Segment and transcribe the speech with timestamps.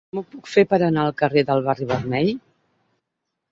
[0.11, 2.35] Com ho puc fer per anar al carrer del Barri Vermell?